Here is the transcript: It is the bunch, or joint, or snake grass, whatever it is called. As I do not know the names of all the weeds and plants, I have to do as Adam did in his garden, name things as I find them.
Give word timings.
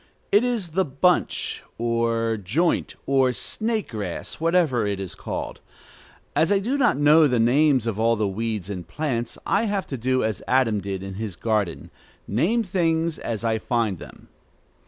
It 0.31 0.43
is 0.43 0.69
the 0.69 0.83
bunch, 0.83 1.61
or 1.77 2.35
joint, 2.35 2.95
or 3.05 3.31
snake 3.33 3.89
grass, 3.89 4.39
whatever 4.39 4.87
it 4.87 4.99
is 4.99 5.13
called. 5.13 5.59
As 6.35 6.51
I 6.51 6.57
do 6.57 6.75
not 6.75 6.97
know 6.97 7.27
the 7.27 7.37
names 7.39 7.85
of 7.85 7.99
all 7.99 8.15
the 8.15 8.27
weeds 8.27 8.67
and 8.67 8.87
plants, 8.87 9.37
I 9.45 9.65
have 9.65 9.85
to 9.85 9.97
do 9.97 10.23
as 10.23 10.41
Adam 10.47 10.81
did 10.81 11.03
in 11.03 11.13
his 11.21 11.35
garden, 11.35 11.91
name 12.27 12.63
things 12.63 13.19
as 13.19 13.43
I 13.43 13.59
find 13.59 13.99
them. 13.99 14.29